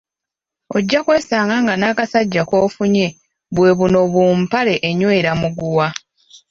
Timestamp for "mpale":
4.43-4.73